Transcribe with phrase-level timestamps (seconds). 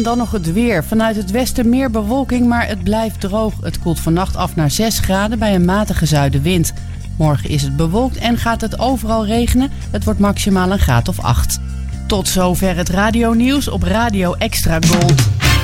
[0.00, 0.84] 1 dan nog het weer.
[0.84, 3.52] Vanuit het westen meer bewolking, maar het blijft droog.
[3.60, 6.72] Het koelt vannacht af naar 6 graden bij een matige zuidenwind.
[7.18, 9.70] Morgen is het bewolkt en gaat het overal regenen.
[9.90, 11.58] Het wordt maximaal een graad of 8.
[12.06, 15.20] Tot zover het radionieuws op Radio Extra Gold.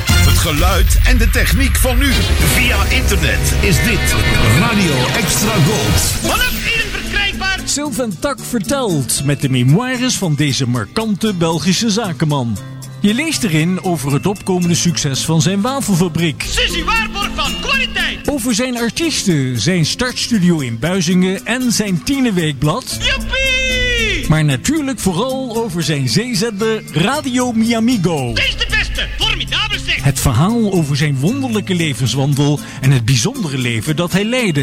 [0.07, 2.13] Het geluid en de techniek van nu.
[2.13, 4.15] Via internet is dit
[4.59, 6.01] Radio Extra Gold.
[6.01, 7.61] Vanaf 1 verkrijgbaar.
[7.65, 12.76] Sylvain Tak vertelt met de memoires van deze markante Belgische zakenman.
[13.07, 16.45] Je leest erin over het opkomende succes van zijn wafelfabriek.
[16.49, 18.29] Sissy Waarborg van kwaliteit.
[18.31, 22.99] Over zijn artiesten, zijn startstudio in Buizingen en zijn tienerweekblad.
[23.01, 24.29] Joepie!
[24.29, 28.33] Maar natuurlijk vooral over zijn zeezender Radio Miamigo.
[28.33, 29.09] Deze de beste.
[29.19, 30.03] Formidabel zeg.
[30.03, 34.63] Het verhaal over zijn wonderlijke levenswandel en het bijzondere leven dat hij leidde.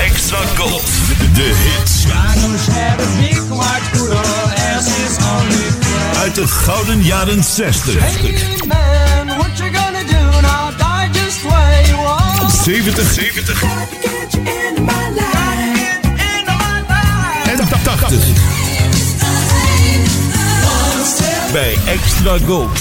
[0.00, 0.86] Extra Gold.
[1.34, 2.04] De hits.
[6.16, 7.94] Uit de gouden jaren 60.
[12.62, 13.12] 70.
[13.12, 13.62] 70.
[17.46, 18.26] En 80.
[21.52, 22.80] Bij Extra Gold.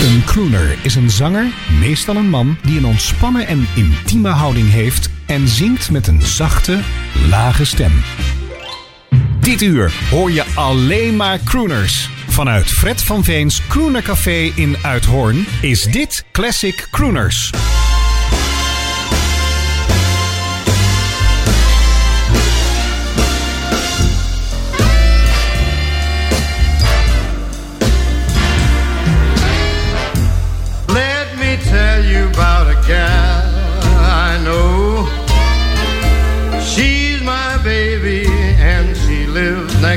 [0.00, 1.46] Een crooner is een zanger,
[1.80, 6.80] meestal een man, die een ontspannen en intieme houding heeft en zingt met een zachte,
[7.28, 7.92] lage stem.
[9.40, 12.08] Dit uur hoor je alleen maar crooners.
[12.28, 17.50] Vanuit Fred van Veens Crooner Café in Uithoorn is dit Classic Crooners.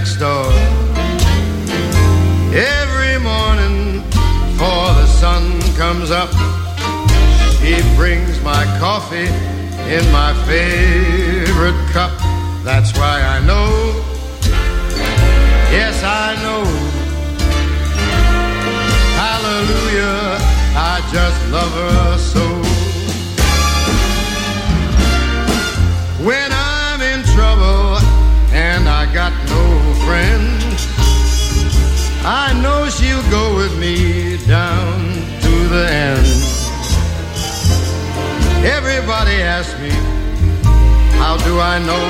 [0.03, 0.51] Next door.
[2.53, 6.29] Every morning before the sun comes up,
[7.55, 9.31] she brings my coffee
[9.95, 12.11] in my favorite cup.
[12.65, 13.69] That's why I know.
[15.71, 16.65] Yes, I know.
[19.23, 20.37] Hallelujah,
[20.75, 22.62] I just love her so.
[32.25, 36.25] I know she'll go with me down to the end.
[38.65, 39.91] Everybody asks me,
[41.19, 42.05] how do I know?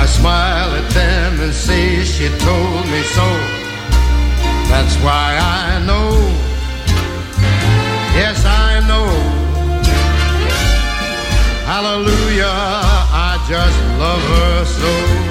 [0.00, 3.28] I smile at them and say she told me so.
[4.72, 6.10] That's why I know.
[8.16, 9.08] Yes, I know.
[11.66, 15.29] Hallelujah, I just love her so.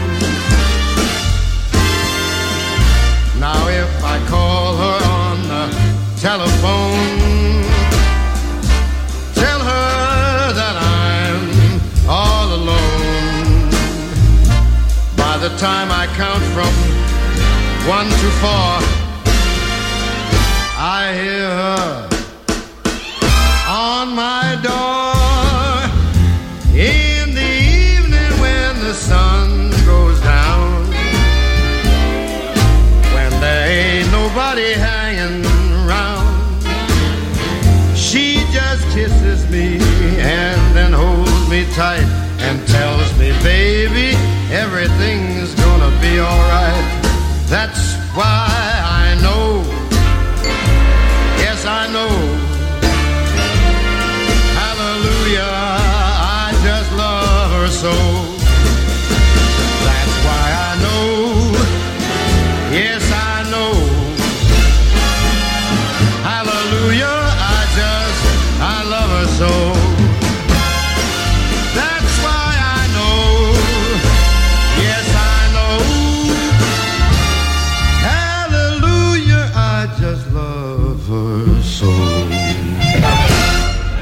[3.51, 5.65] Now, if I call her on the
[6.21, 7.63] telephone,
[9.33, 11.41] tell her that I'm
[12.07, 13.71] all alone.
[15.17, 16.73] By the time I count from
[17.95, 18.73] one to four,
[20.77, 22.07] I hear her
[23.67, 24.98] on my door
[41.73, 42.07] tight
[42.39, 44.15] and tells me, baby,
[44.51, 46.85] everything's gonna be alright.
[47.47, 48.58] That's why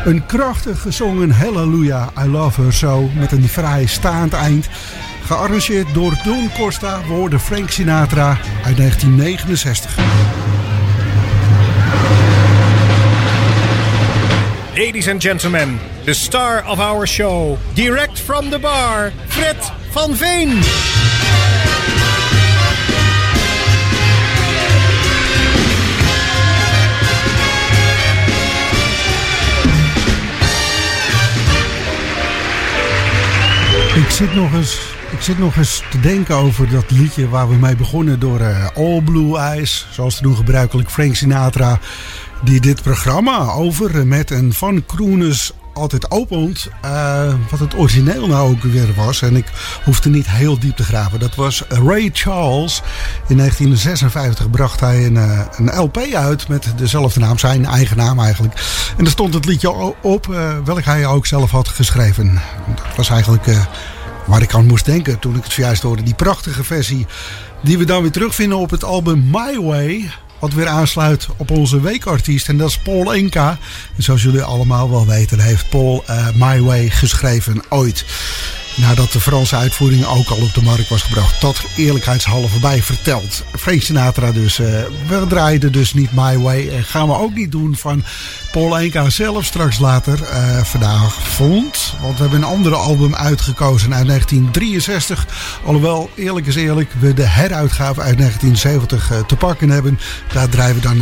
[0.08, 4.68] Een krachtig gezongen Hallelujah, I Love Her So met een vrij staand eind.
[5.24, 9.98] Gearrangeerd door Don Costa, woorden Frank Sinatra uit 1969.
[14.76, 20.60] Ladies and gentlemen, the star of our show, direct from the bar, Fred van Veen.
[34.18, 34.80] Zit nog eens,
[35.12, 38.68] ik zit nog eens te denken over dat liedje waar we mee begonnen door eh,
[38.76, 39.88] All Blue Eyes.
[39.92, 41.80] Zoals te doen gebruikelijk Frank Sinatra.
[42.44, 46.70] Die dit programma over eh, met en van Kroenes altijd opent.
[46.82, 49.22] eh, wat het origineel nou ook weer was.
[49.22, 49.46] En ik
[49.84, 51.20] hoefde niet heel diep te graven.
[51.20, 52.82] Dat was Ray Charles.
[53.28, 55.16] In 1956 bracht hij een,
[55.58, 57.38] een LP uit met dezelfde naam.
[57.38, 58.54] Zijn eigen naam eigenlijk.
[58.98, 59.72] En er stond het liedje
[60.02, 62.42] op eh, welk hij ook zelf had geschreven.
[62.76, 63.48] Dat was eigenlijk...
[64.28, 66.04] Waar ik aan moest denken toen ik het zojuist hoorde.
[66.04, 67.06] Die prachtige versie
[67.64, 70.12] die we dan weer terugvinden op het album My Way.
[70.40, 72.50] Wat weer aansluit op onze weekartiest.
[72.50, 73.58] En dat is Paul Enka.
[73.96, 78.06] En zoals jullie allemaal wel weten heeft Paul eh, My Way geschreven ooit.
[78.78, 81.42] Nadat de Franse uitvoering ook al op de markt was gebracht.
[81.42, 83.44] Dat eerlijkheidshalve bij verteld.
[83.60, 84.60] Frank Sinatra dus.
[84.60, 84.68] eh,
[85.08, 86.70] we draaiden dus niet My Way.
[86.70, 88.04] En gaan we ook niet doen van
[88.52, 90.24] Paul Enka zelf straks later.
[90.24, 91.94] eh vandaag vond.
[92.02, 95.28] Want we hebben een andere album uitgekozen uit 1963.
[95.66, 100.00] Alhoewel, eerlijk is eerlijk, we de heruitgave uit 1970 eh, te pakken hebben.
[100.34, 101.02] Daar draaien we dan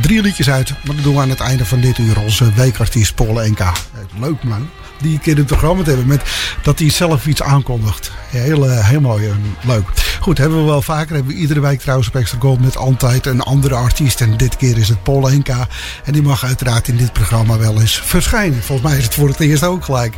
[0.00, 0.70] drie liedjes uit.
[0.70, 2.20] Maar dat doen we aan het einde van dit uur.
[2.20, 3.72] Onze weekartiest Paul Enka.
[4.20, 6.06] Leuk man die een keer in het programma te hebben.
[6.06, 6.22] Met
[6.62, 8.10] dat hij zelf iets aankondigt.
[8.28, 9.88] Heel, eh, heel mooi en leuk.
[10.20, 11.14] Goed, hebben we wel vaker.
[11.14, 14.20] Hebben we iedere week trouwens op Extra Gold met altijd een andere artiest.
[14.20, 15.68] En dit keer is het Paul Enka.
[16.04, 18.62] En die mag uiteraard in dit programma wel eens verschijnen.
[18.62, 20.14] Volgens mij is het voor het eerst ook gelijk.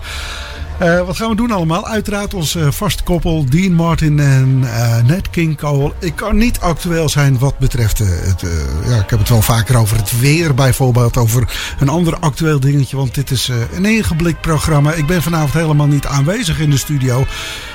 [0.78, 1.86] Eh, wat gaan we doen allemaal?
[1.86, 4.60] Uiteraard ons eh, vaste koppel Dean Martin en
[5.06, 5.92] Nat King Cole.
[5.98, 8.42] Ik kan niet actueel zijn wat betreft het...
[8.86, 11.16] ja, ik heb het wel vaker over het weer bijvoorbeeld.
[11.16, 12.96] Over een ander actueel dingetje.
[12.96, 14.92] Want dit is een ingeblik programma.
[14.92, 17.26] Ik ben vanavond helemaal niet aanwezig in de studio.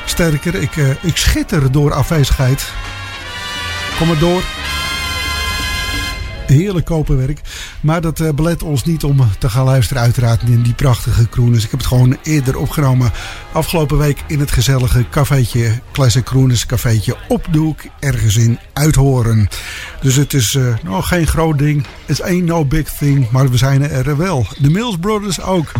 [0.06, 2.72] Sterker, ik, ik schitter door afwezigheid.
[3.98, 4.44] Kom maar door.
[6.45, 7.42] Heerlijk koperwerk.
[7.81, 11.63] Maar dat eh, belet ons niet om te gaan luisteren uiteraard in die prachtige krooners.
[11.63, 13.12] Ik heb het gewoon eerder opgenomen.
[13.51, 15.80] Afgelopen week in het gezellige cafeetje.
[15.92, 17.81] Classic Krooners cafeetje op de hoek.
[18.00, 19.48] Ergens in Uithoren.
[20.01, 21.86] Dus het is nou, geen groot ding.
[22.06, 23.31] It's ain't no big thing.
[23.31, 24.45] Maar we zijn er wel.
[24.57, 25.72] De Mills Brothers ook.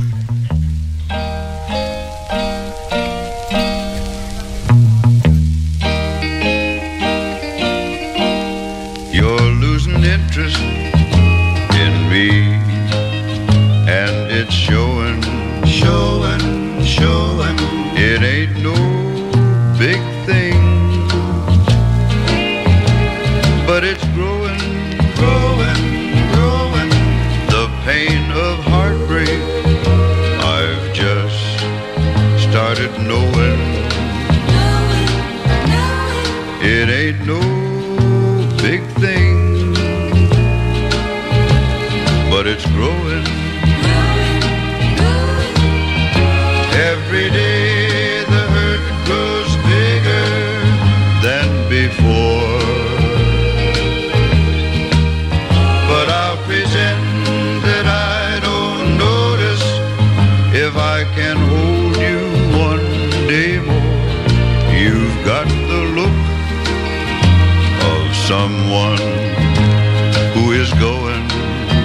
[70.64, 71.28] Is going,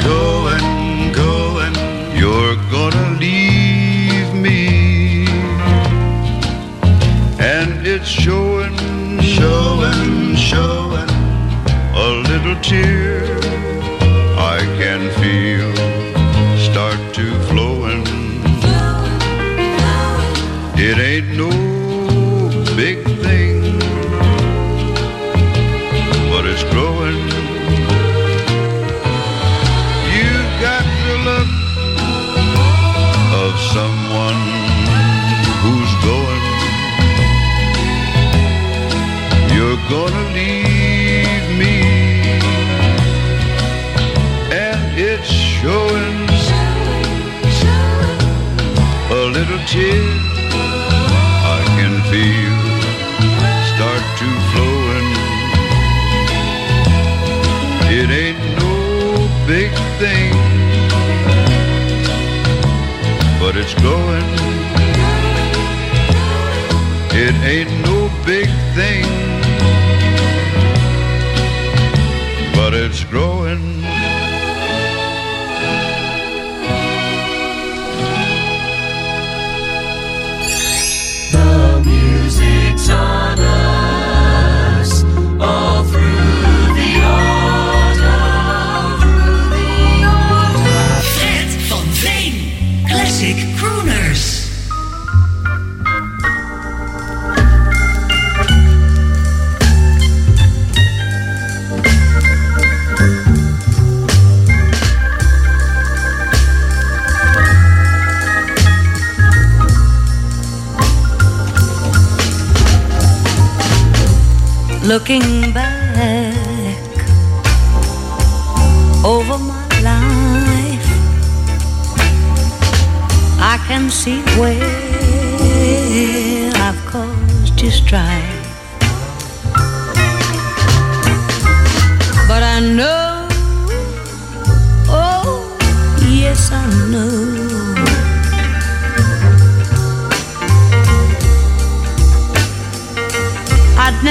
[0.05, 1.75] going, going.
[2.17, 5.27] You're gonna leave me,
[7.41, 8.77] and it's showing,
[9.21, 11.11] showing, showing.
[12.05, 13.18] A little tear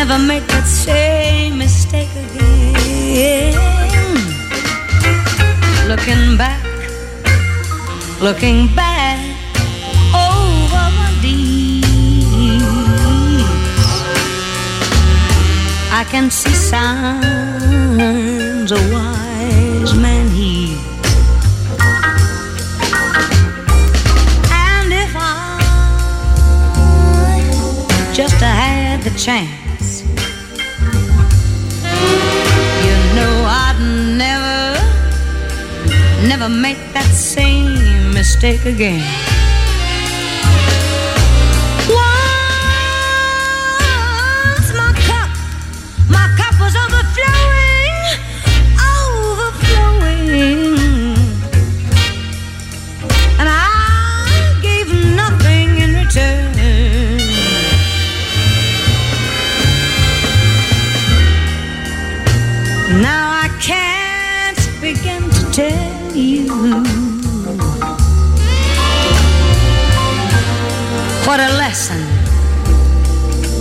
[0.05, 3.55] never make that same mistake again.
[5.87, 6.63] Looking back,
[8.21, 9.19] looking back
[10.13, 11.83] over my deeds,
[15.91, 17.51] I can see signs
[18.71, 20.79] a wise man heeds.
[24.69, 25.31] And if I
[28.13, 29.56] just had the chance,
[36.39, 39.26] never make that same mistake again.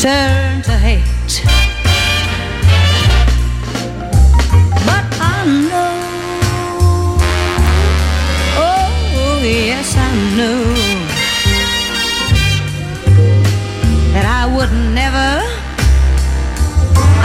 [0.01, 0.33] turn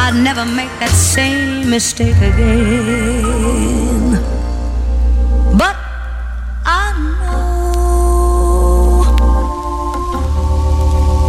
[0.09, 4.13] I'd never make that same mistake again.
[5.53, 5.77] But
[6.65, 7.45] I know.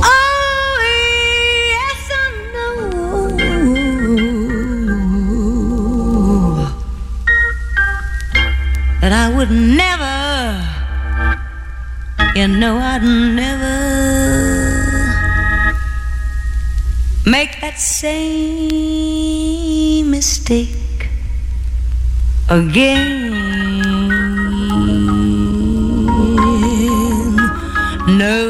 [0.02, 0.80] Oh,
[1.76, 2.76] yes, I know
[9.02, 10.16] that I would never,
[12.34, 13.79] you know, I'd never
[17.30, 18.70] make that same
[20.10, 21.10] mistake
[22.50, 23.30] again.
[28.08, 28.48] No,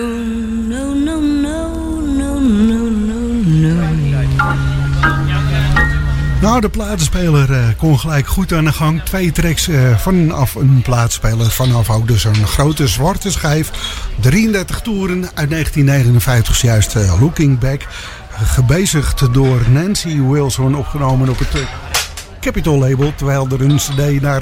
[0.71, 3.89] no, no, no, no, no, no, no.
[6.41, 9.01] Nou, de platenspeler eh, kon gelijk goed aan de gang.
[9.03, 11.51] Twee tracks eh, vanaf een platenspeler.
[11.51, 13.71] Vanaf ook dus een grote zwarte schijf.
[14.19, 17.87] 33 toeren uit 1959 is juist eh, Looking Back.
[18.43, 20.75] Gebezigd door Nancy Wilson.
[20.75, 21.61] Opgenomen op het eh,
[22.39, 23.13] Capitol label.
[23.15, 24.41] Terwijl er een cd naar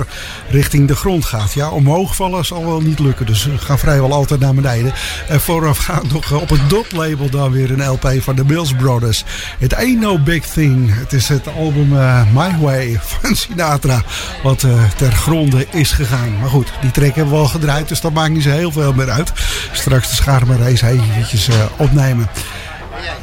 [0.49, 1.53] richting de grond gaat.
[1.53, 3.25] Ja, omhoog vallen zal wel niet lukken.
[3.25, 4.93] Dus we gaan vrijwel altijd naar beneden.
[5.27, 9.23] En voorafgaand nog op het Dot label dan weer een LP van de Mills Brothers.
[9.59, 10.99] It Ain't No Big Thing.
[10.99, 14.01] Het is het album eh, My Way van Sinatra.
[14.43, 16.39] Wat eh, ter gronde is gegaan.
[16.39, 17.87] Maar goed, die track hebben we al gedraaid.
[17.87, 19.31] Dus dat maakt niet zo heel veel meer uit.
[19.71, 22.29] Straks de schaarmenrace eventjes eh, opnemen.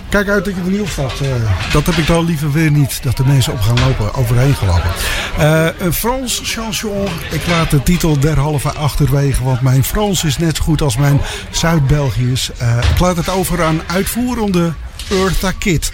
[0.09, 1.12] Kijk uit dat je er niet op.
[1.21, 1.28] Eh,
[1.73, 3.02] dat heb ik dan liever weer niet.
[3.02, 4.90] Dat de mensen op gaan lopen, overheen gelopen.
[5.38, 7.09] Eh, een Frans chanson.
[7.31, 9.45] Ik laat de titel derhalve achterwege.
[9.45, 12.50] Want mijn Frans is net zo goed als mijn Zuid-Belgiërs.
[12.59, 14.73] Eh, ik laat het over aan uitvoerende
[15.11, 15.93] Eartha Kitt.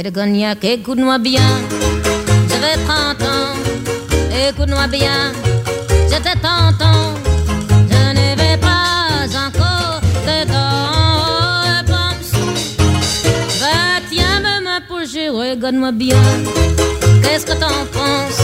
[0.00, 0.64] Et de cognac.
[0.64, 1.48] Écoute-moi bien.
[2.48, 3.54] J'avais 30 ans,
[4.48, 5.32] écoute-moi bien,
[6.10, 7.14] j'étais tentant,
[7.90, 11.82] je n'avais pas encore de dents,
[13.60, 16.22] Va, tiens ma pour jouer, regarde-moi bien,
[17.22, 18.42] qu'est-ce que t'en penses,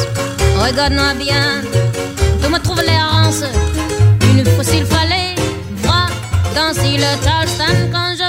[0.65, 1.63] regarde-moi bien,
[2.43, 3.43] tu me trouves l'errance,
[4.39, 5.35] Ouf, s'il fallait
[5.83, 6.09] voir
[6.55, 8.26] danser le Charleston quand j'avais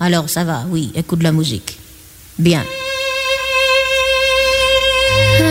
[0.00, 1.78] Alors ça va, oui, écoute la musique.
[2.38, 2.64] Bien.
[5.40, 5.44] Ah,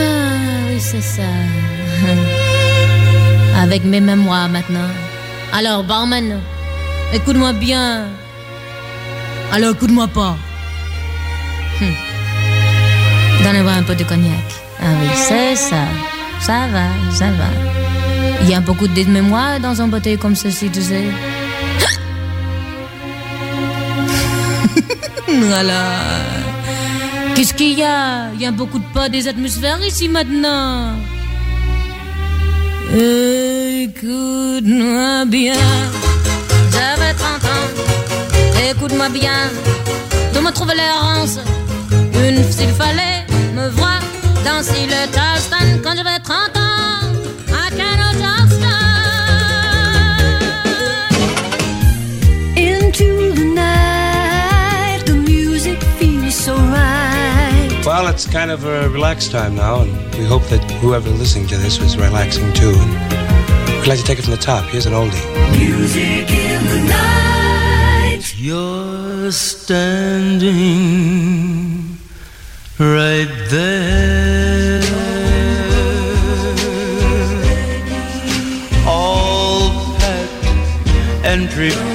[0.68, 1.22] oui, c'est ça.
[3.62, 4.88] Avec mes mémoires maintenant.
[5.52, 6.40] Alors, barman,
[7.12, 8.06] écoute-moi bien.
[9.52, 10.36] Alors, écoute-moi pas.
[11.80, 11.94] Hum.
[13.44, 14.48] Donnez-moi un peu de cognac.
[14.80, 15.84] Ah oui, c'est ça.
[16.40, 17.50] Ça va, ça va.
[18.42, 21.04] Il y a beaucoup de mémoire dans un bouteille comme ceci, tu sais.
[25.38, 25.82] Voilà.
[27.34, 28.30] Qu'est-ce qu'il y a?
[28.34, 30.94] Il y a beaucoup de pas des atmosphères ici maintenant.
[33.82, 35.54] Écoute-moi bien.
[36.72, 37.68] J'avais 30 ans.
[38.70, 39.50] Écoute-moi bien.
[40.34, 41.38] De me trouver l'errance.
[42.14, 44.00] Une s'il fallait me voir
[44.44, 46.59] danser le Charleston quand j'avais 30 ans.
[58.00, 61.58] Well, it's kind of a relaxed time now, and we hope that whoever listening to
[61.58, 62.72] this was relaxing too.
[62.74, 64.64] And we'd like to take it from the top.
[64.70, 65.20] Here's an oldie.
[65.58, 68.34] Music in the night.
[68.38, 70.48] You're standing
[72.78, 74.80] right there.
[78.86, 80.46] All packed
[81.26, 81.89] and prepared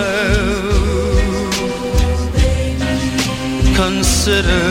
[3.76, 4.66] Consider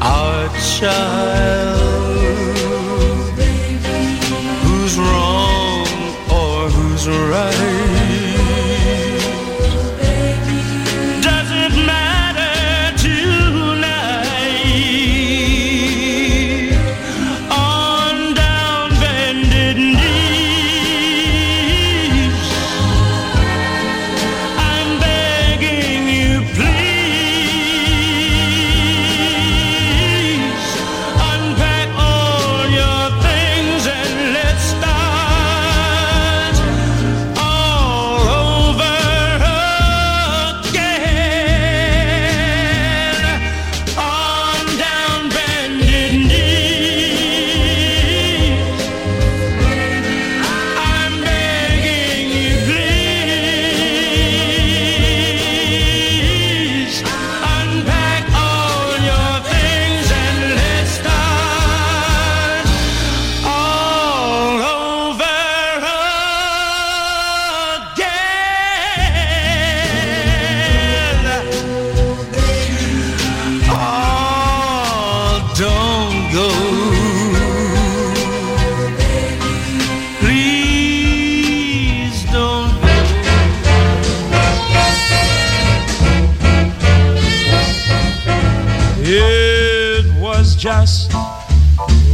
[0.00, 1.80] our child.
[4.62, 5.88] Who's wrong
[6.30, 7.99] or who's right?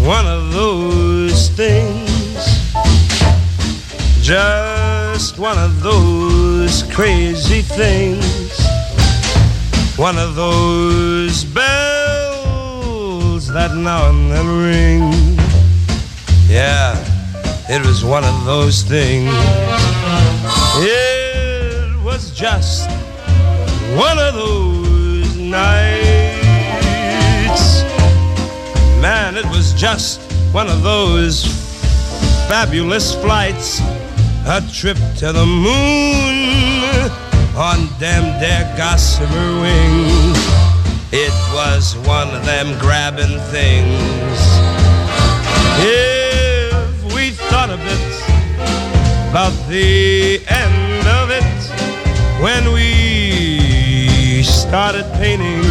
[0.07, 2.07] One of those things.
[4.23, 8.57] Just one of those crazy things.
[9.99, 15.37] One of those bells that now and then ring.
[16.49, 16.95] Yeah,
[17.69, 19.33] it was one of those things.
[20.77, 22.89] It was just
[23.97, 26.26] one of those nights.
[29.07, 30.21] Man, it was just
[30.53, 31.45] one of those
[32.49, 33.79] fabulous flights,
[34.49, 36.37] a trip to the moon
[37.55, 40.39] on them there gossamer wings.
[41.13, 44.39] It was one of them grabbing things.
[45.79, 48.07] If we thought a bit
[49.31, 55.63] about the end of it when we started painting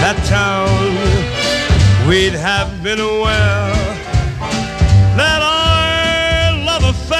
[0.00, 1.25] that town,
[2.08, 3.74] we'd have been aware
[5.16, 7.18] that our love affair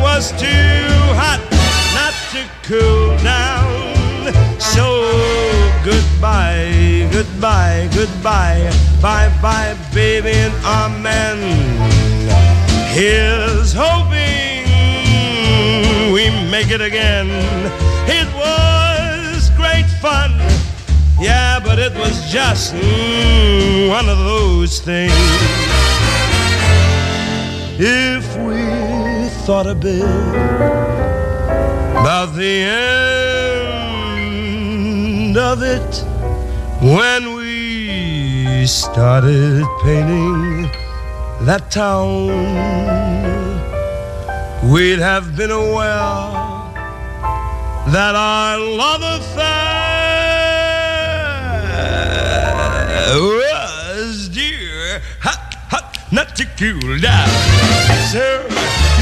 [0.00, 0.86] was too
[1.18, 1.40] hot
[1.98, 3.68] not to cool down.
[4.60, 4.86] So
[5.84, 8.70] goodbye, goodbye, goodbye,
[9.02, 11.38] bye bye, baby, and amen.
[12.94, 14.68] Here's hoping
[16.12, 17.28] we make it again.
[18.06, 20.39] It was great fun,
[21.20, 25.12] yeah, but it was just mm, one of those things.
[27.78, 30.02] If we thought a bit
[32.00, 32.62] about the
[35.32, 36.04] end of it
[36.82, 40.70] when we started painting
[41.44, 42.28] that town,
[44.70, 46.40] we'd have been aware
[47.92, 49.59] that our love affair
[53.08, 57.28] was dear, hot, hot, not to cool down.
[58.12, 58.44] So,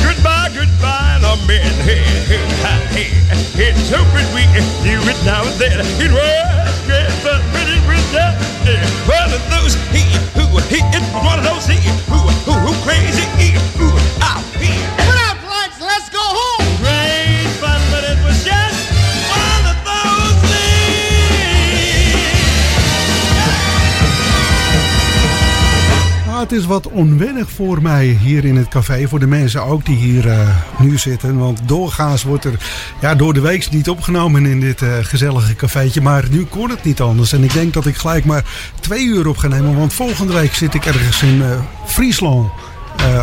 [0.05, 3.19] goodbye, goodbye, no man, hey, hey, hey, hey.
[3.61, 5.81] It's hoping we can do it now and then.
[5.81, 8.35] It was great but it was not
[9.09, 10.05] one of those he
[10.39, 13.89] who he it was one of those he who who who crazy he who
[14.23, 15.08] out he.
[26.39, 29.09] Het is wat onwennig voor mij hier in het café.
[29.09, 30.49] Voor de mensen ook die hier eh,
[30.79, 31.39] nu zitten.
[31.39, 32.59] Want doorgaans wordt er
[33.01, 36.01] ja, door de week niet opgenomen in dit eh, gezellige cafeetje.
[36.01, 37.33] Maar nu kon het niet anders.
[37.33, 38.45] En ik denk dat ik gelijk maar
[38.81, 39.77] twee uur op ga nemen.
[39.77, 41.49] Want volgende week zit ik ergens in eh,
[41.87, 42.51] Friesland.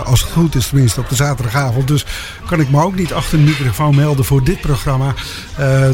[0.06, 1.88] Als het goed is, tenminste op de zaterdagavond.
[1.88, 2.06] Dus
[2.46, 5.14] kan ik me ook niet achter de microfoon melden voor dit programma.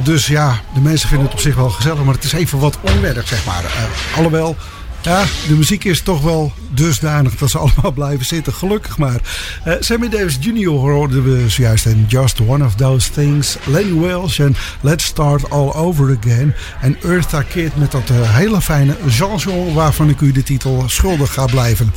[0.04, 2.04] Dus ja, de mensen vinden het op zich wel gezellig.
[2.04, 3.64] Maar het is even wat onwennig, zeg maar.
[3.64, 4.56] Eh, alhoewel,
[5.02, 8.54] ja, de muziek is toch wel dusdanig dat ze allemaal blijven zitten.
[8.54, 9.22] Gelukkig maar.
[9.64, 10.70] Eh, Sammy Davis Jr.
[10.70, 13.58] hoorden we zojuist en Just One of Those Things.
[13.64, 16.54] Lenny Welsh en Let's Start All Over Again.
[16.82, 21.34] En Eartha Kitt met dat eh, hele fijne chanson waarvan ik u de titel schuldig
[21.34, 21.94] ga blijven.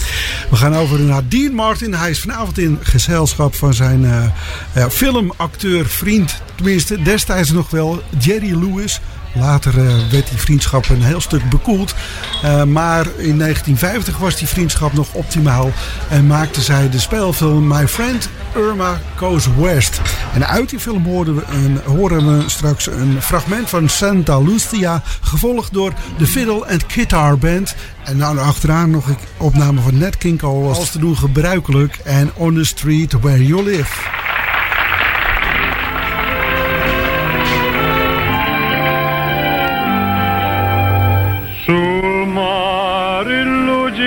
[0.51, 1.95] We gaan over naar Dean Martin.
[1.95, 6.43] Hij is vanavond in gezelschap van zijn eh, filmacteur, vriend.
[6.55, 9.01] Tenminste, destijds nog wel Jerry Lewis.
[9.35, 11.94] Later eh, werd die vriendschap een heel stuk bekoeld.
[12.42, 15.70] Eh, maar in 1950 was die vriendschap nog optimaal.
[16.09, 20.01] En maakte zij de speelfilm My Friend Irma Goes West.
[20.35, 25.03] En uit die film horen we, een, we straks een fragment van Santa Lucia.
[25.20, 27.75] Gevolgd door de Fiddle and Guitar Band.
[28.05, 31.97] En dan achteraan nog een opname van Nat King Cole als te doen gebruikelijk.
[32.05, 34.24] En On the Street Where You Live.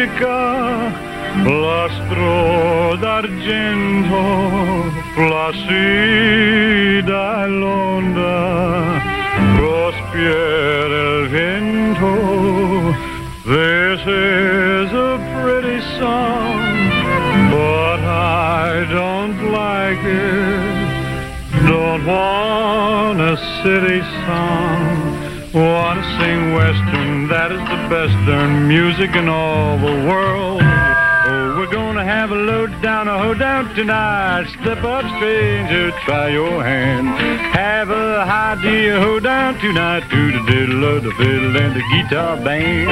[0.07, 0.91] Lugica
[1.43, 4.23] l'astro d'argento
[5.15, 6.25] placida
[7.47, 8.45] l'onda
[10.13, 12.15] il vento
[13.45, 16.59] This is a pretty song
[17.49, 21.67] but I don't like it.
[21.69, 25.27] Don't want a city song.
[25.53, 30.61] Wanna sing western, that is the darn music in all the world.
[30.61, 34.47] Oh, we're gonna have a load down a hoedown tonight.
[34.61, 37.07] Step up, stranger, uh, try your hand.
[37.55, 42.35] Have a high dear hoedown tonight to the diddle of the fiddle and the guitar
[42.43, 42.87] band.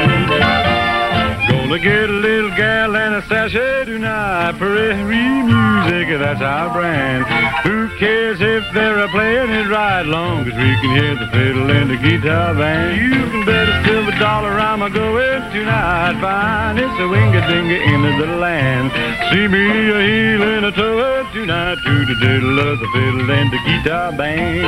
[1.49, 4.53] Gonna get a little gal and a sachet tonight.
[4.57, 7.25] Prairie music, that's our brand.
[7.67, 11.69] Who cares if they're a playing it right, long as we can hear the fiddle
[11.69, 13.01] and the guitar band.
[13.01, 13.84] You can bet
[14.15, 16.19] a dollar I'm a going tonight.
[16.21, 18.91] Fine, it's a winga-dinga into the land.
[19.31, 23.57] See me a heeling a toe tonight to the diddle of the fiddle and the
[23.65, 24.65] guitar band.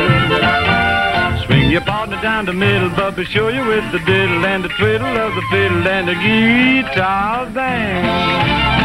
[1.46, 4.70] Swing your partner down the middle, but be sure you with the diddle and the
[4.70, 8.77] twiddle of the fiddle and the guitar band.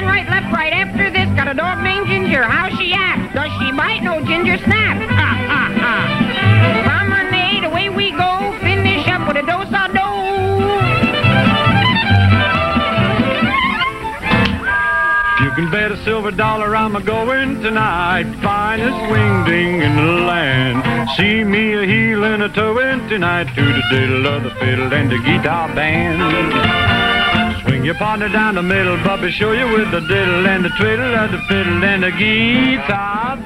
[0.00, 0.12] Twist.
[0.12, 1.28] Right, left, right after this.
[1.36, 2.42] Got a dog named Ginger.
[2.42, 3.34] How's she act?
[3.34, 4.02] Does she bite?
[4.02, 4.96] No, Ginger snap.
[5.10, 5.96] Ha, ha, ha.
[6.84, 8.56] Promenade, away we go.
[8.60, 10.10] Finish up with a dose of dough.
[15.44, 18.24] You can bet a silver dollar I'm a going tonight.
[18.42, 21.10] Finest wingding in the land.
[21.16, 25.10] See me a heel and a towing tonight to the diddle of the fiddle and
[25.10, 26.99] the guitar band.
[27.80, 31.14] Swing your partner down the middle, Bubba, show you with the diddle and the twiddle
[31.14, 33.36] of the fiddle and the guitar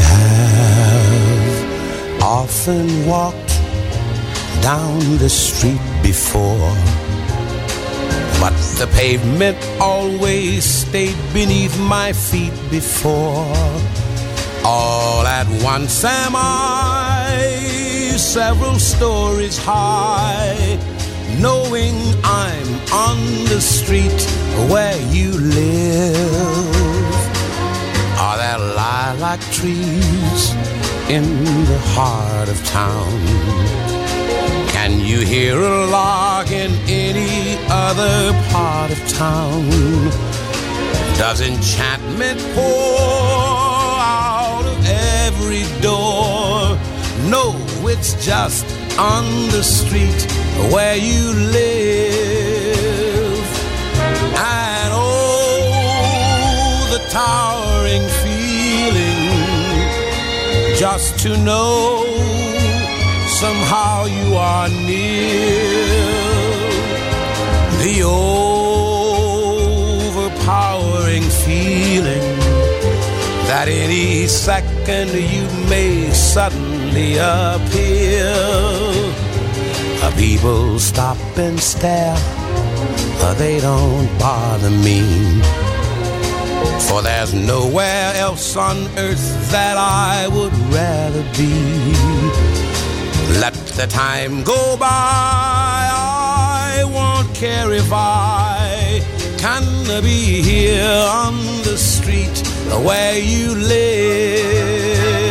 [0.00, 0.52] have
[2.22, 3.58] often walked
[4.62, 6.70] down the street before.
[8.38, 13.52] But the pavement always stayed beneath my feet before.
[14.64, 16.83] All at once am I
[18.34, 20.76] several stories high,
[21.38, 21.94] knowing
[22.24, 24.20] I'm on the street
[24.70, 26.74] where you live.
[28.18, 30.42] Are there lilac trees
[31.08, 31.24] in
[31.70, 33.20] the heart of town?
[34.68, 39.68] Can you hear a lark in any other part of town?
[41.16, 46.93] Does enchantment pour out of every door?
[47.30, 47.54] No,
[47.88, 48.66] it's just
[48.98, 50.26] on the street
[50.72, 52.14] where you live.
[54.36, 59.24] And oh, the towering feeling
[60.76, 62.04] just to know
[63.26, 65.64] somehow you are near.
[67.82, 68.02] The
[70.14, 72.22] overpowering feeling
[73.46, 76.53] that any second you may suddenly
[76.96, 78.32] appear.
[80.02, 85.02] Uh, People stop and stare, uh, they don't bother me.
[86.88, 91.54] For there's nowhere else on earth that I would rather be.
[93.40, 99.02] Let the time go by, I won't care if I
[99.38, 99.64] can
[100.02, 102.38] be here on the street
[102.86, 105.23] where you live.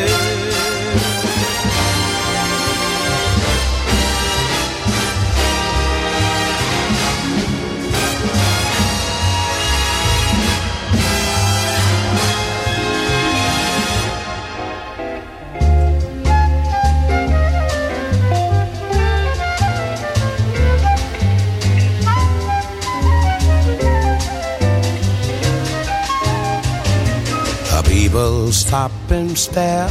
[28.53, 29.89] Stop and stare,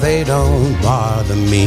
[0.00, 1.66] they don't bother me.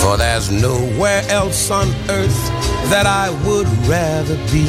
[0.00, 2.50] For there's nowhere else on earth
[2.90, 4.66] that I would rather be.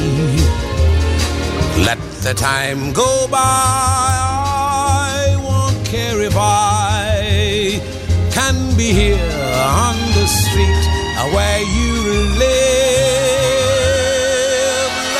[1.84, 7.80] Let the time go by, I won't care if I
[8.32, 10.84] can be here on the street
[11.34, 11.92] where you
[12.38, 12.88] live.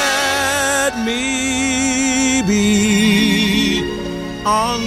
[0.01, 3.28] Let me be
[4.49, 4.81] on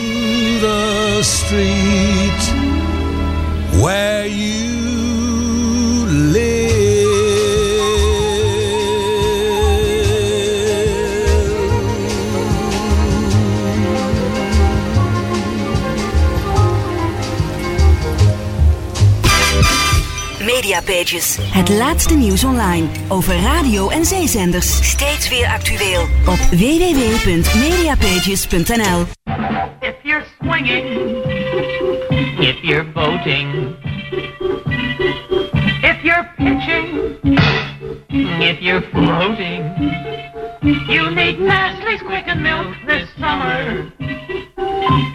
[0.60, 2.42] the street
[3.80, 4.62] where you
[20.46, 21.38] Mediapages.
[21.42, 24.90] Het laatste nieuws online over radio en zeezenders.
[24.90, 29.21] Steeds weer actueel op www.mediapages.nl.
[35.84, 37.20] if you're pitching,
[38.42, 39.64] if you're floating,
[40.90, 43.92] you need Nestle's Quicken Milk this summer.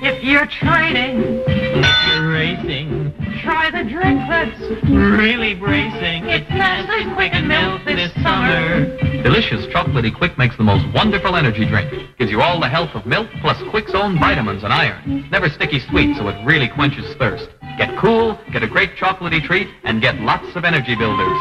[0.03, 3.13] If you're training, if you're racing,
[3.43, 6.25] try the drink that's really bracing.
[6.27, 8.97] It's Nestle's Quicken Milk this summer.
[9.23, 12.17] Delicious chocolatey Quick makes the most wonderful energy drink.
[12.19, 15.29] Gives you all the health of milk plus Quick's own vitamins and iron.
[15.31, 17.49] Never sticky sweet, so it really quenches thirst.
[17.79, 21.37] Get cool, get a great chocolatey treat, and get lots of energy builders.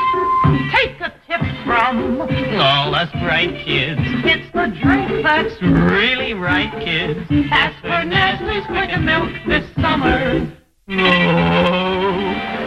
[0.72, 2.20] Take a tip from
[2.60, 4.02] all us bright kids.
[4.04, 7.26] It's the drink that's really right, kids.
[7.52, 10.52] Ask for Nestle's Quicken Milk this summer.
[10.90, 10.94] Oh,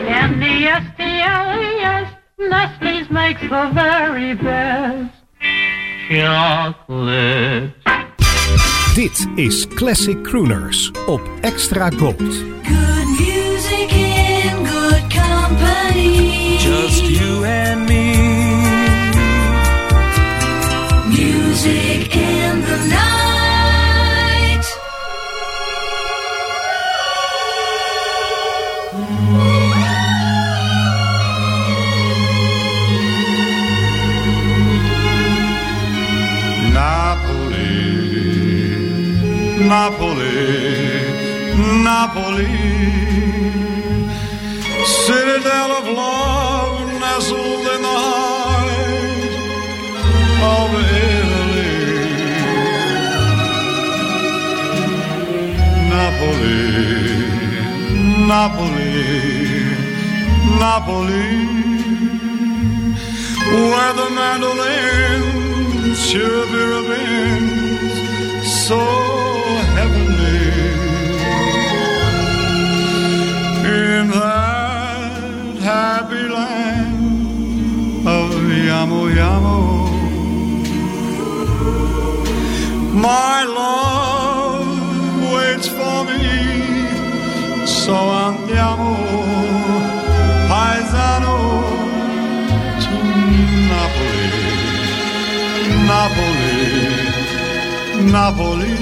[0.09, 5.15] N-E-S-T-L-E-S, Nestle's makes the very best
[6.09, 7.75] chocolate.
[8.95, 12.19] Dit is Classic Crooners op Extra Gold.
[12.19, 13.38] Good
[17.89, 18.05] me.
[21.09, 24.67] Music in the night.
[36.75, 37.69] Napoli,
[39.73, 40.49] Napoli,
[41.85, 42.89] Napoli
[44.89, 47.68] citadel of love nestled in the heart
[50.41, 51.75] of Italy.
[55.91, 56.63] Napoli,
[58.27, 58.95] Napoli,
[60.63, 61.31] Napoli,
[63.71, 65.23] where the mandolin
[66.53, 67.95] be ribbons
[68.67, 68.81] so
[69.77, 70.49] heavenly
[73.65, 78.31] in that happy land of
[78.69, 79.78] Yamo Yamo.
[83.01, 84.67] My love
[85.33, 86.27] waits for me,
[87.67, 88.97] so andiamo,
[90.49, 91.37] paesano,
[92.83, 92.97] to
[93.71, 94.29] Napoli,
[95.91, 96.59] Napoli.
[98.13, 98.75] Napoli.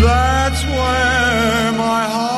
[0.00, 2.35] That's where my heart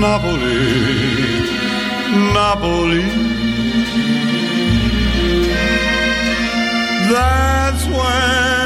[0.00, 0.56] Napoli,
[2.32, 3.04] Napoli.
[7.12, 8.59] That's where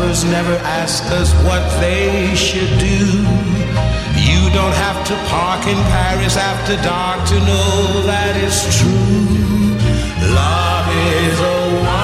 [0.00, 3.20] lovers never ask us what they should do.
[4.28, 9.60] You don't have to park in Paris after dark to know that it's true.
[10.34, 10.88] Love
[11.20, 11.99] is a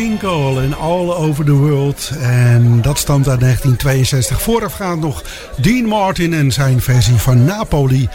[0.00, 2.10] King Cole en All Over the World.
[2.20, 4.42] En dat stamt uit 1962.
[4.42, 5.22] Voorafgaand nog
[5.56, 8.08] Dean Martin en zijn versie van Napoli.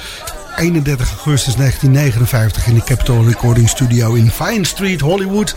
[0.56, 5.56] 31 augustus 1959 in de Capitol Recording Studio in Vine Street, Hollywood.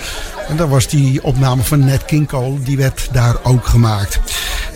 [0.49, 4.21] En daar was die opname van Nat King Cole, die werd daar ook gemaakt.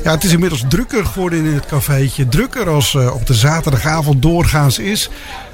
[0.04, 2.28] Ja, het is inmiddels drukker geworden in het cafeetje.
[2.28, 5.10] Drukker als eh, op de zaterdagavond doorgaans is.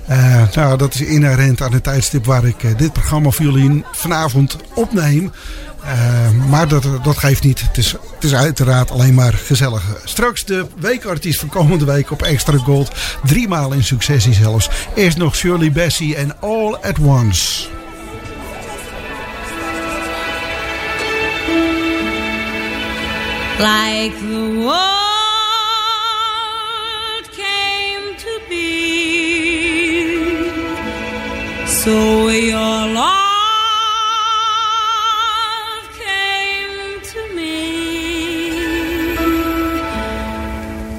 [0.09, 3.85] Eh, nou, dat is inherent aan het tijdstip waar ik eh, dit programma voor jullie
[3.93, 5.33] vanavond opneem.
[5.85, 7.61] Eh, maar dat, dat geeft niet.
[7.61, 9.83] Het is, het is uiteraard alleen maar gezellig.
[10.05, 12.91] Straks de weekartiest van komende week op Extra Gold.
[13.25, 14.69] Drie maal in successie zelfs.
[14.95, 17.69] Eerst nog Shirley Bassey en All at Once.
[23.59, 25.08] like the
[31.89, 33.09] So your love
[35.97, 37.57] came to me.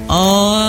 [0.08, 0.59] All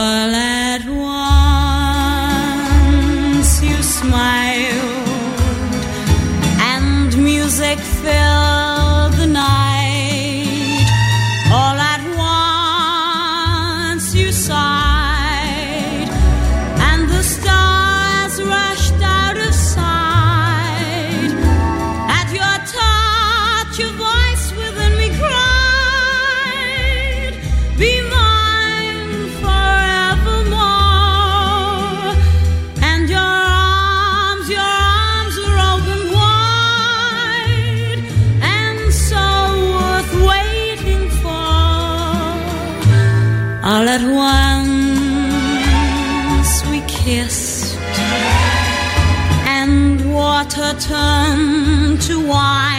[52.11, 52.70] to.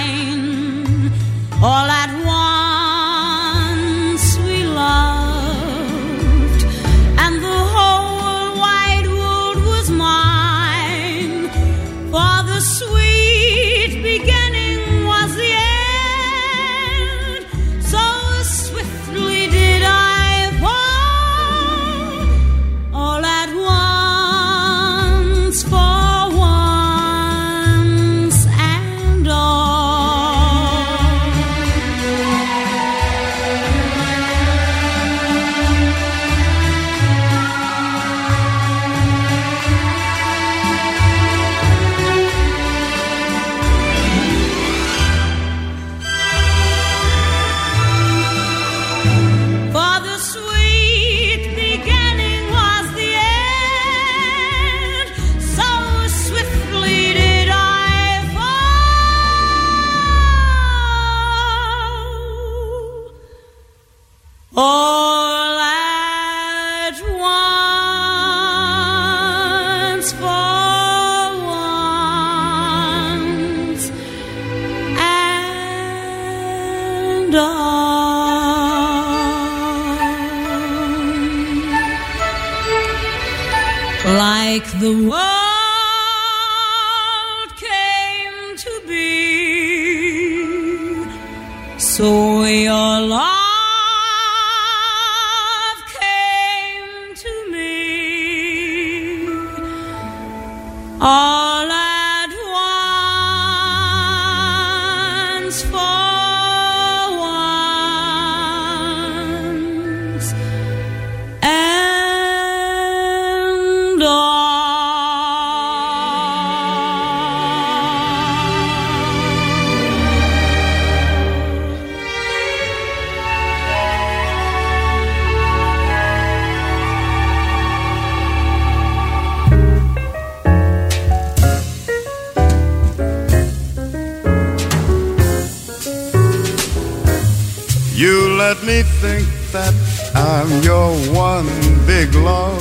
[138.53, 139.73] Let me think that
[140.15, 141.47] I'm your one
[141.87, 142.61] big love.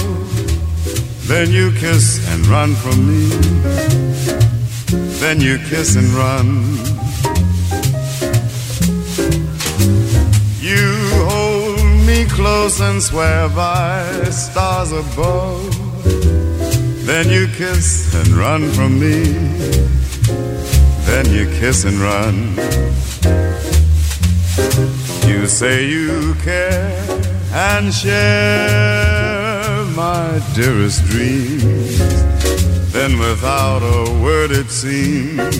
[1.27, 3.27] Then you kiss and run from me.
[5.19, 6.47] Then you kiss and run.
[10.61, 10.85] You
[11.29, 15.75] hold me close and swear by stars above.
[17.05, 19.23] Then you kiss and run from me.
[21.09, 22.90] Then you kiss and run.
[25.27, 26.97] You say you care
[27.53, 31.99] and share my dearest dreams.
[32.91, 35.57] Then, without a word, it seems,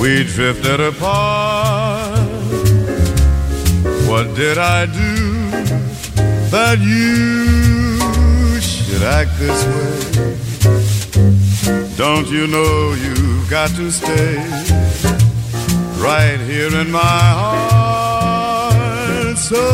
[0.00, 2.18] we drifted apart.
[4.08, 5.50] What did I do
[6.50, 10.32] that you should act this way?
[11.96, 14.36] Don't you know you've got to stay
[15.98, 18.11] right here in my heart?
[19.52, 19.68] So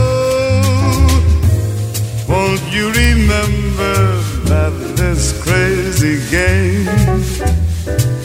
[2.28, 3.96] won't you remember
[4.50, 6.88] that this crazy game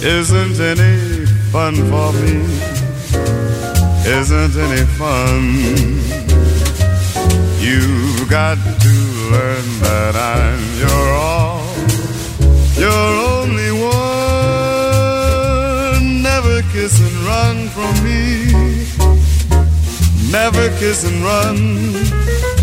[0.02, 2.38] isn't any fun for me?
[4.20, 5.44] Isn't any fun?
[7.62, 8.94] You've got to
[9.34, 11.68] learn that I'm your all,
[12.82, 13.94] your only one.
[16.24, 19.03] Never kiss and run from me.
[20.34, 22.63] Never kiss and run.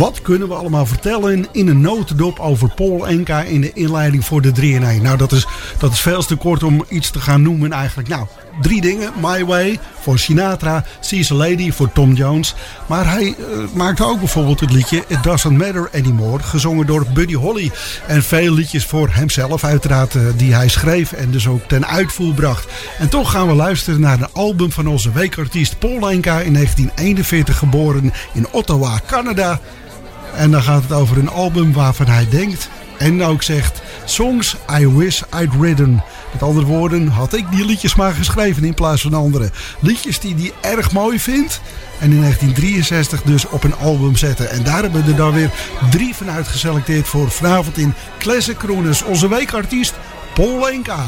[0.00, 4.42] Wat kunnen we allemaal vertellen in een notendop over Paul Enka in de inleiding voor
[4.42, 5.02] de 3 in 1?
[5.02, 5.46] Nou, dat is,
[5.78, 8.08] dat is veel te kort om iets te gaan noemen eigenlijk.
[8.08, 8.26] Nou,
[8.60, 9.12] drie dingen.
[9.20, 12.54] My Way voor Sinatra, She's Lady voor Tom Jones.
[12.86, 17.34] Maar hij eh, maakte ook bijvoorbeeld het liedje It Doesn't Matter Anymore, gezongen door Buddy
[17.34, 17.70] Holly.
[18.06, 22.34] En veel liedjes voor hemzelf uiteraard, eh, die hij schreef en dus ook ten uitvoer
[22.34, 22.66] bracht.
[22.98, 27.58] En toch gaan we luisteren naar een album van onze weekartiest Paul Enka in 1941
[27.58, 29.60] geboren in Ottawa, Canada.
[30.36, 32.68] En dan gaat het over een album waarvan hij denkt
[32.98, 36.02] en ook zegt: Songs I wish I'd written.
[36.32, 39.50] Met andere woorden, had ik die liedjes maar geschreven in plaats van andere.
[39.80, 41.60] Liedjes die hij erg mooi vindt.
[41.98, 44.50] En in 1963 dus op een album zetten.
[44.50, 45.50] En daar hebben we er dan weer
[45.90, 48.56] drie van uitgeselecteerd voor vanavond in Classic.
[49.06, 49.94] Onze weekartiest
[50.34, 51.06] Paul Enka.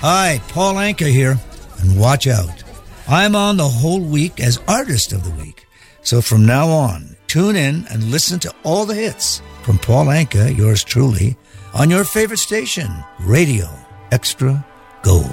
[0.00, 1.36] Hi, Paul Anka here,
[1.80, 2.64] and watch out.
[3.08, 5.66] I'm on the whole week as Artist of the Week.
[6.02, 10.56] So from now on, tune in and listen to all the hits from Paul Anka,
[10.56, 11.36] yours truly,
[11.74, 13.68] on your favorite station, Radio
[14.12, 14.64] Extra
[15.02, 15.24] Gold.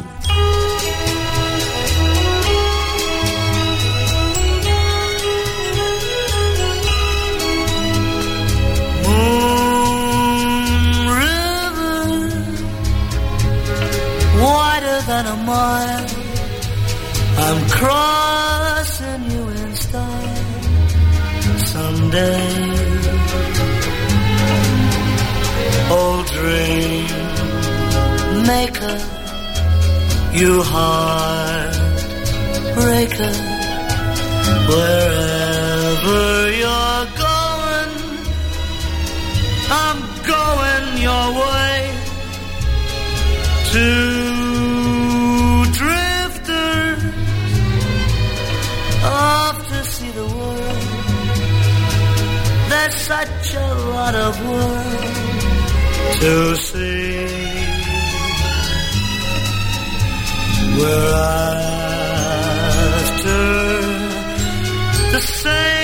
[9.06, 11.06] Mm,
[14.42, 16.08] Wider than a mile.
[17.38, 18.71] I'm crossing
[22.12, 22.52] someday.
[25.92, 27.08] Old dream
[28.46, 28.98] maker,
[30.34, 31.76] you heartbreaker,
[34.70, 36.24] wherever
[36.62, 37.92] you're going.
[39.84, 41.78] I'm going your way
[43.72, 44.11] to
[53.12, 55.04] such a lot of world
[56.22, 57.26] to see.
[60.78, 61.14] We're
[63.12, 63.44] after
[65.12, 65.81] the same.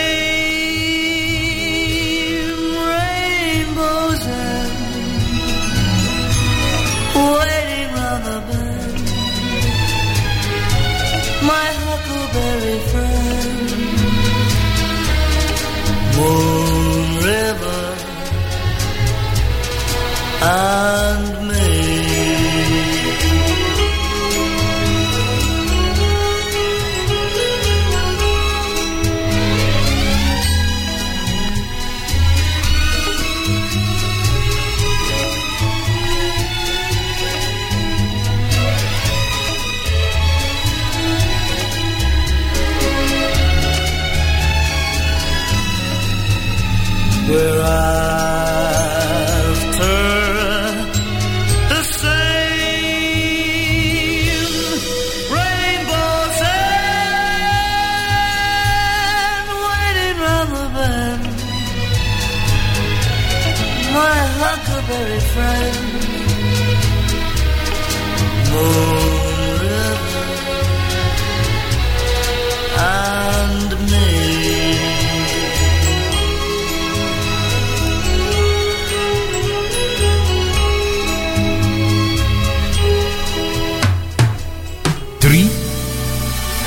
[20.42, 21.27] And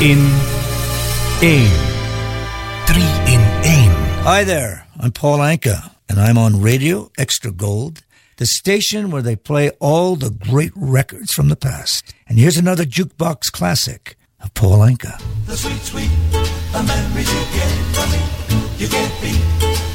[0.01, 0.18] in
[1.40, 1.70] één.
[2.86, 3.92] Drie in één.
[4.24, 8.03] Hi there, I'm Paul Anka, and I'm on Radio Extra Gold,
[8.36, 12.14] the station where they play all the great records from the past.
[12.26, 15.20] And here's another jukebox classic of Paul Anka.
[15.46, 16.11] The sweet, sweet,
[16.72, 18.22] the memories you gave for me.
[18.78, 19.32] You gave me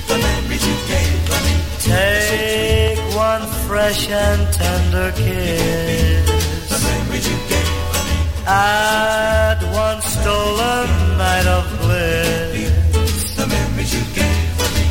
[0.07, 1.55] the memories you gave for me.
[1.79, 6.69] Take one fresh and tender kiss.
[6.69, 7.64] The memories you gave for me.
[8.47, 13.35] At one stolen night of bliss.
[13.37, 14.85] The memories you gave me.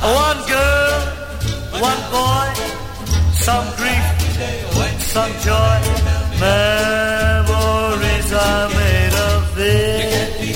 [0.00, 1.00] One girl,
[1.82, 2.46] one boy,
[3.34, 4.06] some grief,
[5.14, 5.78] some joy.
[6.38, 10.52] Memories are made of this.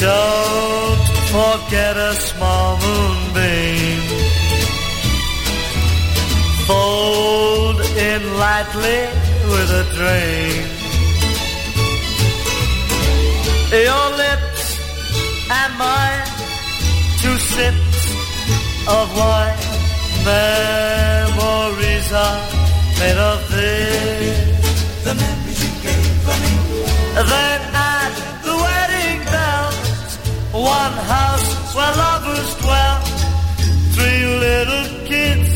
[0.00, 4.00] Don't forget a small moonbeam.
[6.66, 9.19] Fold in lightly
[9.50, 10.64] with a dream.
[13.88, 14.64] Your lips
[15.58, 16.26] and mine,
[17.22, 18.00] two sips
[18.96, 19.62] of wine.
[20.24, 22.40] Memories are
[23.00, 25.04] made of this.
[25.04, 26.54] The memories you gave for me.
[27.32, 28.12] Then at
[28.46, 30.10] the wedding bells,
[30.78, 32.98] one house where lovers dwell.
[33.96, 35.50] Three little kids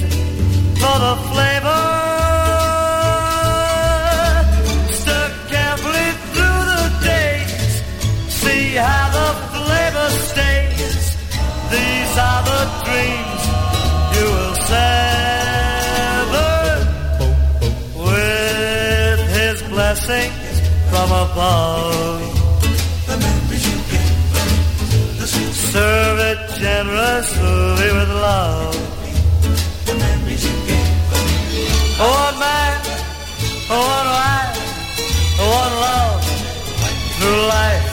[0.80, 1.93] for the flavor.
[8.74, 11.04] See how the flavor stays.
[11.70, 13.42] These are the dreams
[14.16, 16.54] you will sever
[18.02, 20.54] with his blessings
[20.90, 22.18] from above.
[23.06, 24.16] The memories you give,
[25.54, 28.74] serve it generously with love.
[29.86, 30.90] The memories you give,
[32.02, 32.74] oh, one man,
[33.70, 34.58] oh, one life,
[35.38, 36.22] oh, one love
[37.20, 37.83] through life.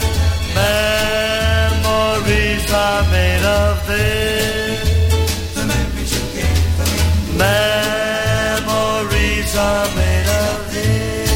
[0.54, 5.54] Memories are made of this.
[5.54, 6.78] The memories you gave
[7.38, 11.32] Memories are made of this.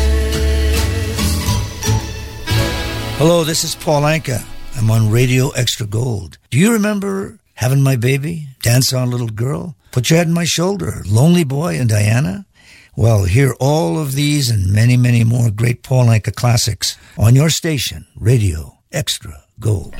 [3.18, 4.44] Hello, this is Paul Anka.
[4.76, 6.36] I'm on Radio Extra Gold.
[6.50, 8.48] Do you remember having my baby?
[8.60, 9.74] Dance on Little Girl?
[9.92, 11.02] Put your head on my shoulder.
[11.06, 12.44] Lonely Boy and Diana?
[12.94, 17.48] Well, hear all of these and many, many more great Paul Anka classics on your
[17.50, 19.96] station, Radio Extra Gold.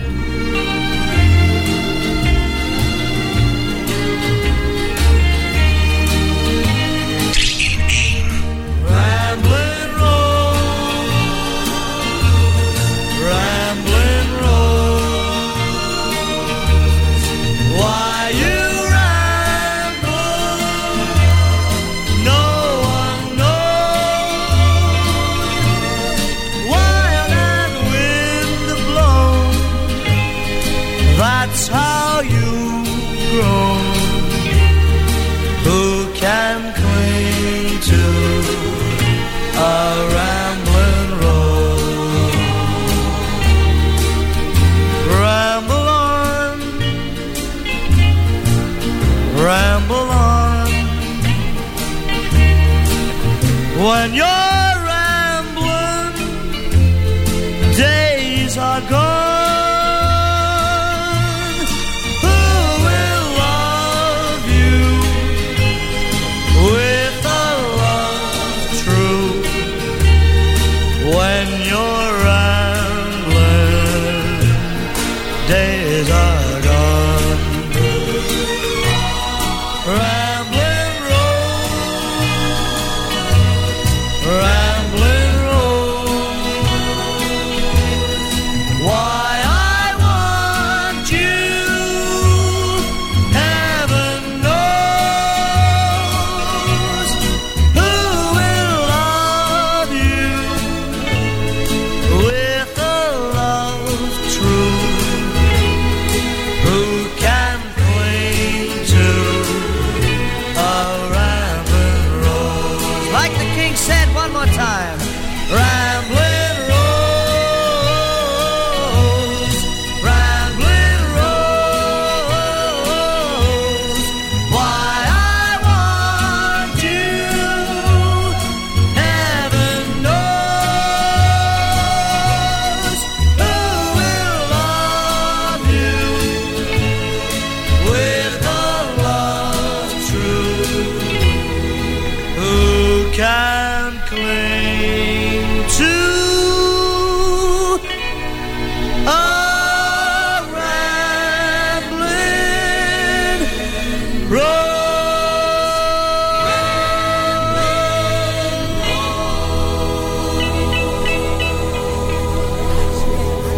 [53.87, 54.66] When you're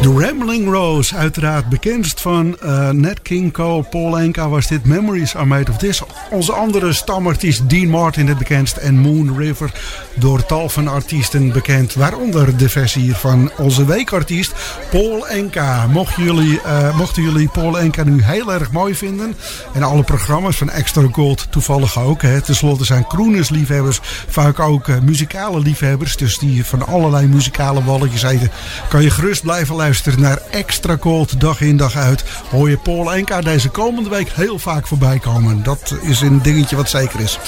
[0.02, 5.46] Darling Rose, uiteraard bekendst van eh Nat King Cole, Paul Enka was dit Memories Are
[5.46, 6.02] Made of This.
[6.30, 9.72] Onze andere stamartiest Dean Martin het bekendst en Moon River
[10.14, 11.94] door tal van artiesten bekend.
[11.94, 14.52] Waaronder de versie van onze weekartiest
[14.90, 15.86] Paul Enka.
[15.86, 19.34] Mochten jullie, eh, mochten jullie Paul Enka nu heel erg mooi vinden
[19.74, 22.22] en alle programma's van Extra Gold toevallig ook.
[22.22, 22.40] Hè.
[22.40, 26.16] Ten slotte zijn crooners-liefhebbers vaak ook eh, muzikale liefhebbers.
[26.16, 28.50] Dus die van allerlei muzikale walletjes eten.
[28.88, 32.24] Kan je gerust blijven luisteren naar Extra Gold dag in dag uit.
[32.50, 35.62] Hoor je Paul Enka deze komende week heel vaak voorbij komen.
[35.62, 37.38] Dat is een dingetje wat zeker is.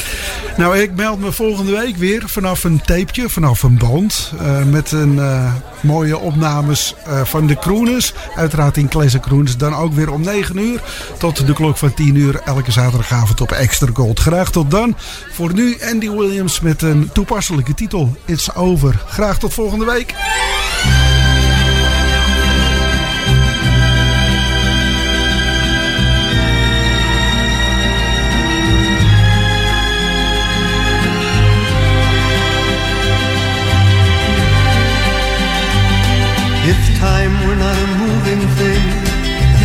[0.56, 4.32] Nou, ik meld me volgende week weer vanaf een tapeje, vanaf een band.
[4.40, 8.12] eh, met een eh, mooie opnames eh, van de Crooners.
[8.36, 9.56] Uiteraard in Classic Crooners.
[9.56, 10.82] Dan ook weer om 9 uur
[11.18, 12.40] tot de klok van 10 uur.
[12.44, 14.20] Elke zaterdagavond op Extra Gold.
[14.20, 14.96] Graag tot dan.
[15.32, 18.16] Voor nu Andy Williams met een toepasselijke titel.
[18.24, 19.04] It's Over.
[19.06, 20.14] Graag tot volgende week.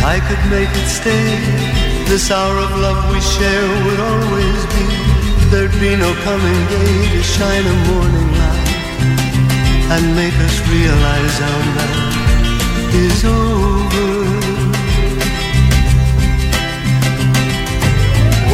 [0.06, 1.26] I could make it stay,
[2.06, 4.86] this hour of love we share would always be.
[5.50, 8.70] There'd be no coming day to shine a morning light
[9.94, 12.14] and make us realize our night
[13.02, 14.10] is over.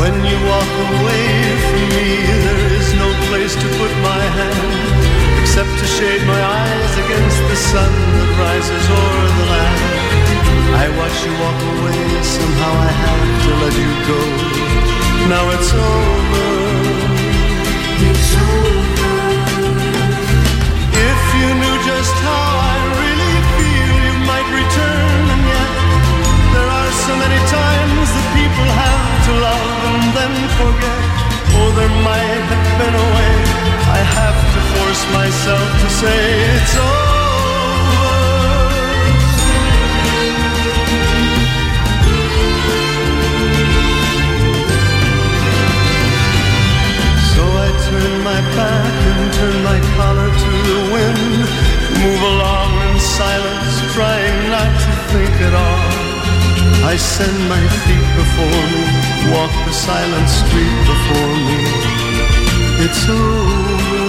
[0.00, 1.28] When you walk away
[1.68, 2.08] from me,
[2.48, 4.72] there is no place to put my hand
[5.42, 9.91] except to shade my eyes against the sun that rises o'er the land.
[11.52, 14.20] Walk away, somehow I have to let you go.
[15.28, 16.48] Now it's over.
[18.08, 19.12] It's over.
[20.96, 25.72] If you knew just how I really feel, you might return, and yet
[26.56, 31.04] there are so many times that people have to love and then forget.
[31.58, 33.36] Oh, there might have been a way.
[33.92, 36.18] I have to force myself to say
[36.56, 37.11] it's over.
[52.02, 55.92] Move along in silence, trying not to think at all.
[56.92, 58.84] I send my feet before me,
[59.32, 61.60] walk the silent street before me.
[62.84, 64.01] It's over.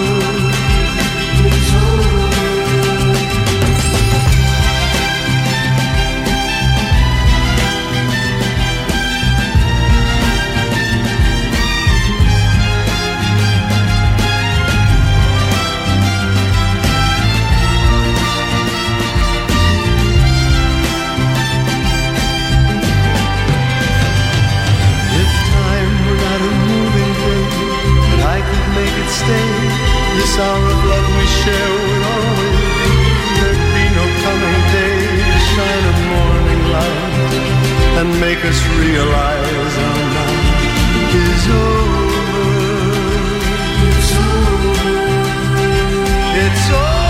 [38.46, 42.04] Us realize our night is over.
[43.88, 44.84] It's over.
[46.44, 47.04] It's over.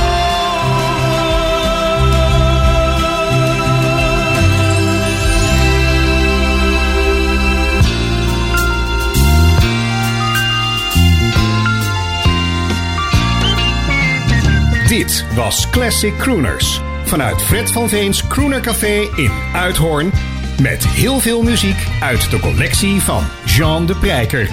[14.88, 16.81] Dit was Classic Crooners.
[17.03, 20.11] Vanuit Fred van Veens Crooner Café in Uithoorn.
[20.62, 24.49] Met heel veel muziek uit de collectie van Jean de Prijker.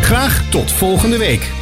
[0.00, 1.55] Graag tot volgende week.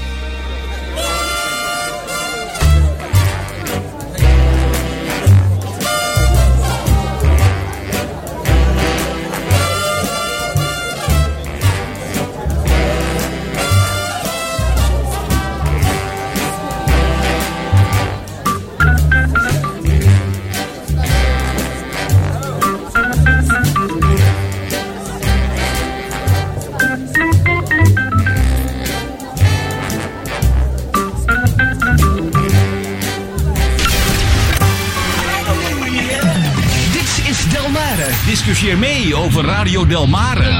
[39.36, 40.50] Over Radio Delmare.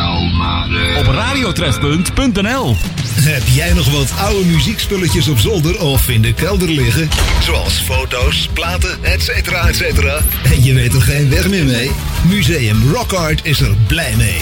[0.99, 2.77] Op radiotrefpunt.nl
[3.21, 7.09] Heb jij nog wat oude muziekspulletjes op zolder of in de kelder liggen?
[7.43, 9.29] Zoals foto's, platen, etc.
[9.49, 10.21] etcetera.
[10.45, 11.91] En je weet er geen weg meer mee?
[12.29, 14.39] Museum Rock Art is er blij mee.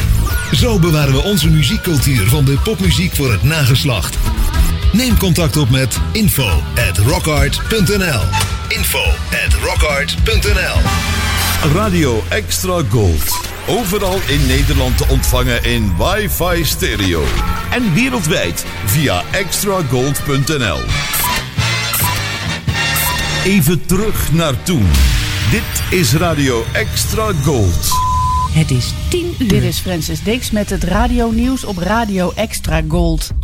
[0.52, 4.16] Zo bewaren we onze muziekcultuur van de popmuziek voor het nageslacht.
[4.92, 8.22] Neem contact op met info at rockart.nl
[8.68, 9.04] info
[9.46, 10.80] at rockart.nl
[11.72, 13.51] Radio Extra Gold.
[13.68, 17.24] Overal in Nederland te ontvangen in wifi stereo.
[17.70, 20.80] En wereldwijd via extragold.nl.
[23.44, 24.88] Even terug naar toen.
[25.50, 27.88] Dit is Radio Extra Gold.
[28.52, 29.48] Het is 10 uur.
[29.48, 33.41] Dit is Francis Dix met het radio nieuws op Radio Extra Gold.